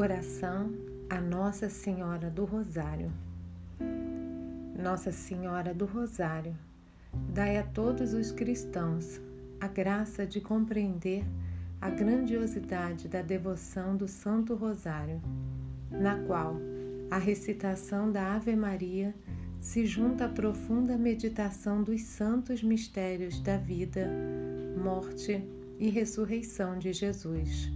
Oração 0.00 0.72
a 1.10 1.20
Nossa 1.20 1.68
Senhora 1.68 2.30
do 2.30 2.46
Rosário. 2.46 3.12
Nossa 4.82 5.12
Senhora 5.12 5.74
do 5.74 5.84
Rosário, 5.84 6.56
dai 7.34 7.58
a 7.58 7.62
todos 7.62 8.14
os 8.14 8.32
cristãos 8.32 9.20
a 9.60 9.68
graça 9.68 10.24
de 10.24 10.40
compreender 10.40 11.22
a 11.82 11.90
grandiosidade 11.90 13.08
da 13.08 13.20
devoção 13.20 13.94
do 13.94 14.08
Santo 14.08 14.54
Rosário, 14.54 15.20
na 15.90 16.16
qual 16.20 16.56
a 17.10 17.18
recitação 17.18 18.10
da 18.10 18.36
Ave 18.36 18.56
Maria 18.56 19.14
se 19.60 19.84
junta 19.84 20.24
à 20.24 20.28
profunda 20.30 20.96
meditação 20.96 21.82
dos 21.82 22.00
santos 22.04 22.62
mistérios 22.62 23.38
da 23.40 23.58
vida, 23.58 24.10
morte 24.82 25.44
e 25.78 25.90
ressurreição 25.90 26.78
de 26.78 26.90
Jesus, 26.90 27.70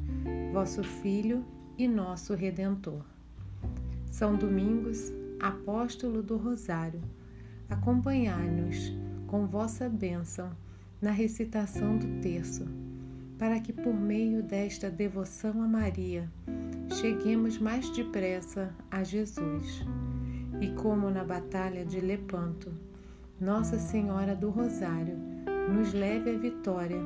vosso 0.54 0.82
Filho 0.82 1.44
e 1.76 1.88
nosso 1.88 2.34
Redentor. 2.34 3.02
São 4.10 4.36
Domingos, 4.36 5.12
apóstolo 5.40 6.22
do 6.22 6.36
Rosário, 6.36 7.00
acompanhai-nos 7.68 8.92
com 9.26 9.46
vossa 9.46 9.88
bênção 9.88 10.50
na 11.02 11.10
recitação 11.10 11.98
do 11.98 12.20
terço, 12.20 12.64
para 13.38 13.58
que 13.58 13.72
por 13.72 13.92
meio 13.92 14.42
desta 14.42 14.88
devoção 14.88 15.62
a 15.62 15.66
Maria 15.66 16.30
cheguemos 16.92 17.58
mais 17.58 17.90
depressa 17.90 18.72
a 18.90 19.02
Jesus. 19.02 19.84
E 20.60 20.70
como 20.74 21.10
na 21.10 21.24
batalha 21.24 21.84
de 21.84 22.00
Lepanto, 22.00 22.72
Nossa 23.40 23.78
Senhora 23.78 24.36
do 24.36 24.48
Rosário 24.50 25.18
nos 25.68 25.92
leve 25.92 26.30
à 26.30 26.38
vitória 26.38 27.00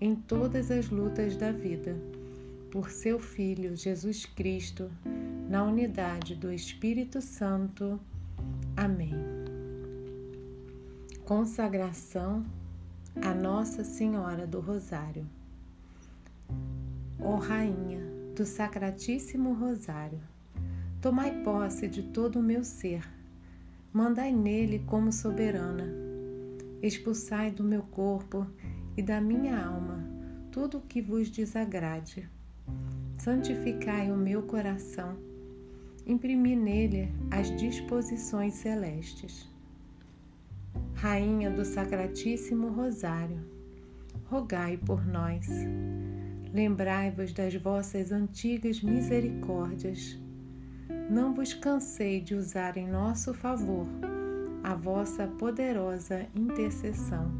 em 0.00 0.14
todas 0.14 0.70
as 0.70 0.88
lutas 0.88 1.36
da 1.36 1.50
vida 1.50 1.96
por 2.74 2.90
seu 2.90 3.20
Filho 3.20 3.76
Jesus 3.76 4.26
Cristo, 4.26 4.90
na 5.48 5.62
unidade 5.62 6.34
do 6.34 6.52
Espírito 6.52 7.22
Santo. 7.22 8.00
Amém. 8.76 9.14
Consagração 11.24 12.44
a 13.22 13.32
Nossa 13.32 13.84
Senhora 13.84 14.44
do 14.44 14.58
Rosário. 14.58 15.24
Ó 17.20 17.36
Rainha 17.36 18.00
do 18.34 18.44
Sacratíssimo 18.44 19.52
Rosário, 19.52 20.20
tomai 21.00 21.44
posse 21.44 21.86
de 21.86 22.02
todo 22.02 22.40
o 22.40 22.42
meu 22.42 22.64
ser, 22.64 23.08
mandai 23.92 24.32
nele 24.32 24.80
como 24.80 25.12
soberana, 25.12 25.86
expulsai 26.82 27.52
do 27.52 27.62
meu 27.62 27.84
corpo 27.84 28.44
e 28.96 29.02
da 29.02 29.20
minha 29.20 29.64
alma 29.64 30.04
tudo 30.50 30.78
o 30.78 30.80
que 30.80 31.00
vos 31.00 31.30
desagrade 31.30 32.28
santificai 33.18 34.10
o 34.10 34.16
meu 34.16 34.42
coração, 34.42 35.16
imprimi 36.06 36.54
nele 36.54 37.10
as 37.30 37.54
disposições 37.56 38.54
celestes. 38.54 39.48
Rainha 40.94 41.50
do 41.50 41.64
Sacratíssimo 41.64 42.68
Rosário, 42.68 43.40
rogai 44.26 44.76
por 44.76 45.06
nós. 45.06 45.46
Lembrai-vos 46.52 47.32
das 47.32 47.54
vossas 47.54 48.12
antigas 48.12 48.80
misericórdias. 48.82 50.18
Não 51.10 51.34
vos 51.34 51.52
cansei 51.54 52.20
de 52.20 52.34
usar 52.34 52.76
em 52.76 52.86
nosso 52.86 53.34
favor 53.34 53.86
a 54.62 54.74
vossa 54.74 55.26
poderosa 55.26 56.26
intercessão. 56.34 57.30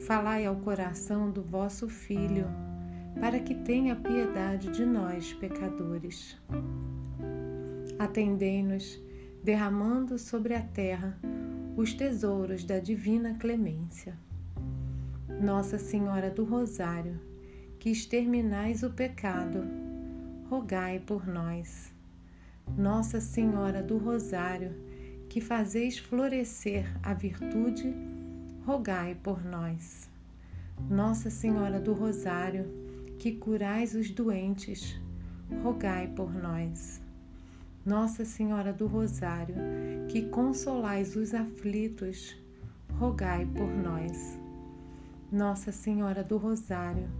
Falai 0.00 0.46
ao 0.46 0.56
coração 0.56 1.30
do 1.30 1.42
vosso 1.42 1.88
Filho 1.88 2.46
para 3.18 3.40
que 3.40 3.54
tenha 3.54 3.96
piedade 3.96 4.70
de 4.70 4.84
nós, 4.84 5.32
pecadores. 5.32 6.36
Atendei-nos, 7.98 9.00
derramando 9.42 10.18
sobre 10.18 10.54
a 10.54 10.62
terra 10.62 11.18
os 11.76 11.94
tesouros 11.94 12.64
da 12.64 12.78
divina 12.78 13.34
clemência. 13.34 14.14
Nossa 15.40 15.78
Senhora 15.78 16.30
do 16.30 16.44
Rosário, 16.44 17.18
que 17.78 17.90
exterminais 17.90 18.82
o 18.82 18.90
pecado, 18.90 19.64
rogai 20.48 20.98
por 20.98 21.26
nós. 21.26 21.92
Nossa 22.76 23.20
Senhora 23.20 23.82
do 23.82 23.96
Rosário, 23.96 24.72
que 25.28 25.40
fazeis 25.40 25.96
florescer 25.96 26.86
a 27.02 27.14
virtude, 27.14 27.94
rogai 28.66 29.16
por 29.22 29.44
nós. 29.44 30.10
Nossa 30.88 31.30
Senhora 31.30 31.80
do 31.80 31.92
Rosário, 31.92 32.66
que 33.20 33.32
curais 33.32 33.94
os 33.94 34.10
doentes, 34.10 34.98
rogai 35.62 36.08
por 36.08 36.32
nós. 36.32 37.02
Nossa 37.84 38.24
Senhora 38.24 38.72
do 38.72 38.86
Rosário, 38.86 39.54
que 40.08 40.22
consolais 40.22 41.14
os 41.14 41.34
aflitos, 41.34 42.34
rogai 42.98 43.44
por 43.44 43.68
nós. 43.68 44.38
Nossa 45.30 45.70
Senhora 45.70 46.24
do 46.24 46.38
Rosário, 46.38 47.10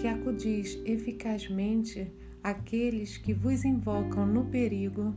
que 0.00 0.08
acudis 0.08 0.80
eficazmente 0.84 2.12
àqueles 2.42 3.16
que 3.16 3.32
vos 3.32 3.64
invocam 3.64 4.26
no 4.26 4.46
perigo, 4.46 5.14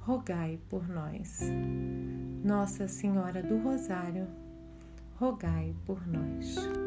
rogai 0.00 0.58
por 0.68 0.86
nós. 0.86 1.40
Nossa 2.44 2.86
Senhora 2.86 3.42
do 3.42 3.56
Rosário, 3.56 4.26
rogai 5.18 5.74
por 5.86 6.06
nós. 6.06 6.85